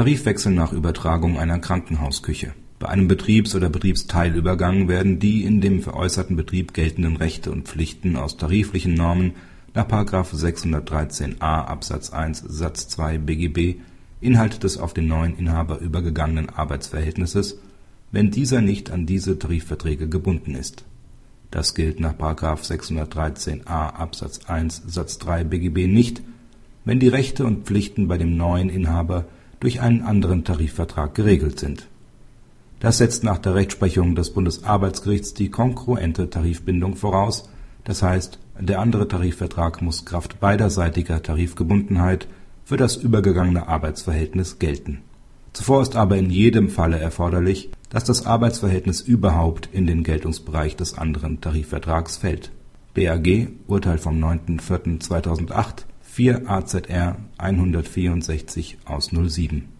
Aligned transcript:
Tarifwechsel 0.00 0.54
nach 0.54 0.72
Übertragung 0.72 1.38
einer 1.38 1.58
Krankenhausküche. 1.58 2.54
Bei 2.78 2.88
einem 2.88 3.06
Betriebs 3.06 3.54
oder 3.54 3.68
Betriebsteilübergang 3.68 4.88
werden 4.88 5.18
die 5.18 5.44
in 5.44 5.60
dem 5.60 5.82
veräußerten 5.82 6.36
Betrieb 6.36 6.72
geltenden 6.72 7.16
Rechte 7.16 7.52
und 7.52 7.68
Pflichten 7.68 8.16
aus 8.16 8.38
tariflichen 8.38 8.94
Normen 8.94 9.34
nach§ 9.74 9.86
613a 10.34 11.42
Absatz 11.42 12.14
1 12.14 12.42
Satz 12.48 12.88
2 12.88 13.18
BGB 13.18 13.80
Inhalt 14.22 14.64
des 14.64 14.78
auf 14.78 14.94
den 14.94 15.06
neuen 15.06 15.36
Inhaber 15.36 15.80
übergegangenen 15.80 16.48
Arbeitsverhältnisses, 16.48 17.58
wenn 18.10 18.30
dieser 18.30 18.62
nicht 18.62 18.90
an 18.90 19.04
diese 19.04 19.38
Tarifverträge 19.38 20.08
gebunden 20.08 20.54
ist. 20.54 20.86
Das 21.50 21.74
gilt 21.74 22.00
nach§ 22.00 22.14
613a 22.38 23.66
Absatz 23.66 24.46
1 24.46 24.84
Satz 24.86 25.18
3 25.18 25.44
BGB 25.44 25.86
nicht, 25.86 26.22
wenn 26.86 27.00
die 27.00 27.08
Rechte 27.08 27.44
und 27.44 27.66
Pflichten 27.66 28.08
bei 28.08 28.16
dem 28.16 28.38
neuen 28.38 28.70
Inhaber 28.70 29.26
durch 29.60 29.80
einen 29.80 30.02
anderen 30.02 30.44
Tarifvertrag 30.44 31.14
geregelt 31.14 31.60
sind. 31.60 31.86
Das 32.80 32.98
setzt 32.98 33.24
nach 33.24 33.38
der 33.38 33.54
Rechtsprechung 33.54 34.14
des 34.14 34.30
Bundesarbeitsgerichts 34.30 35.34
die 35.34 35.50
kongruente 35.50 36.30
Tarifbindung 36.30 36.96
voraus, 36.96 37.48
das 37.84 38.02
heißt, 38.02 38.38
der 38.58 38.80
andere 38.80 39.08
Tarifvertrag 39.08 39.80
muss 39.82 40.04
kraft 40.04 40.40
beiderseitiger 40.40 41.22
Tarifgebundenheit 41.22 42.26
für 42.64 42.76
das 42.76 42.96
übergegangene 42.96 43.68
Arbeitsverhältnis 43.68 44.58
gelten. 44.58 45.02
Zuvor 45.52 45.82
ist 45.82 45.96
aber 45.96 46.16
in 46.16 46.30
jedem 46.30 46.68
Falle 46.68 46.98
erforderlich, 46.98 47.70
dass 47.88 48.04
das 48.04 48.24
Arbeitsverhältnis 48.24 49.00
überhaupt 49.00 49.68
in 49.72 49.86
den 49.86 50.04
Geltungsbereich 50.04 50.76
des 50.76 50.96
anderen 50.96 51.40
Tarifvertrags 51.40 52.16
fällt. 52.18 52.52
BAG 52.94 53.48
Urteil 53.66 53.98
vom 53.98 54.22
9.4.2008 54.22 55.84
4 56.20 56.50
AZR 56.50 57.16
164 57.38 58.76
aus 58.84 59.10
07 59.10 59.79